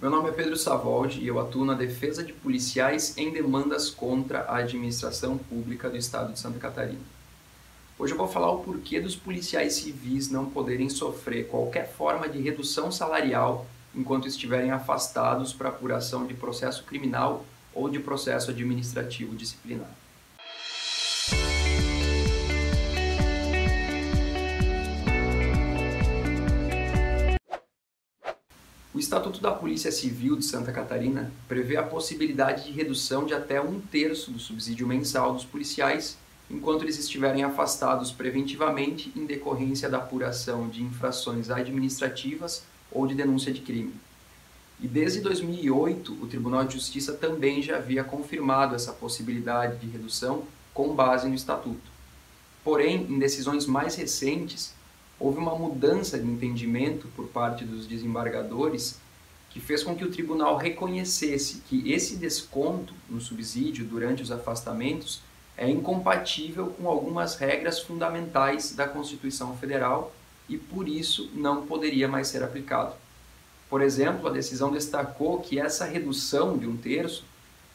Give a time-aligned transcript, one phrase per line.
[0.00, 4.44] Meu nome é Pedro Savoldi e eu atuo na defesa de policiais em demandas contra
[4.44, 7.02] a administração pública do estado de Santa Catarina.
[7.98, 12.40] Hoje eu vou falar o porquê dos policiais civis não poderem sofrer qualquer forma de
[12.40, 17.44] redução salarial enquanto estiverem afastados para apuração de processo criminal
[17.74, 19.94] ou de processo administrativo disciplinar.
[28.92, 33.60] O Estatuto da Polícia Civil de Santa Catarina prevê a possibilidade de redução de até
[33.60, 36.18] um terço do subsídio mensal dos policiais
[36.50, 43.52] enquanto eles estiverem afastados preventivamente em decorrência da apuração de infrações administrativas ou de denúncia
[43.52, 43.94] de crime.
[44.80, 50.42] E desde 2008, o Tribunal de Justiça também já havia confirmado essa possibilidade de redução
[50.74, 51.90] com base no Estatuto.
[52.64, 54.74] Porém, em decisões mais recentes,
[55.20, 58.98] houve uma mudança de entendimento por parte dos desembargadores
[59.50, 65.20] que fez com que o tribunal reconhecesse que esse desconto no subsídio durante os afastamentos
[65.56, 70.12] é incompatível com algumas regras fundamentais da Constituição Federal
[70.48, 72.94] e por isso não poderia mais ser aplicado.
[73.68, 77.24] Por exemplo, a decisão destacou que essa redução de um terço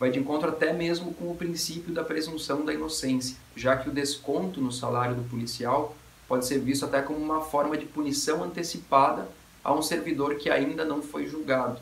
[0.00, 3.92] vai de encontro até mesmo com o princípio da presunção da inocência, já que o
[3.92, 5.94] desconto no salário do policial
[6.28, 9.28] pode ser visto até como uma forma de punição antecipada
[9.64, 11.80] a um servidor que ainda não foi julgado.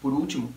[0.00, 0.52] Por último,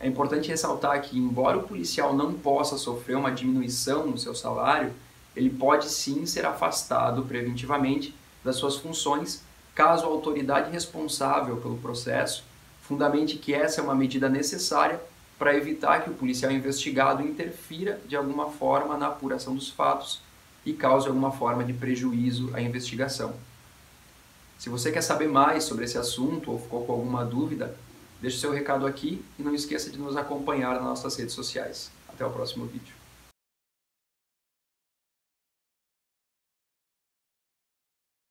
[0.00, 4.92] é importante ressaltar que, embora o policial não possa sofrer uma diminuição no seu salário,
[5.36, 12.44] ele pode sim ser afastado preventivamente das suas funções caso a autoridade responsável pelo processo
[12.82, 15.00] fundamente que essa é uma medida necessária
[15.38, 20.20] para evitar que o policial investigado interfira de alguma forma na apuração dos fatos
[20.64, 23.34] e cause alguma forma de prejuízo à investigação.
[24.58, 27.76] Se você quer saber mais sobre esse assunto ou ficou com alguma dúvida,
[28.20, 31.90] deixe seu recado aqui e não esqueça de nos acompanhar nas nossas redes sociais.
[32.08, 33.01] Até o próximo vídeo.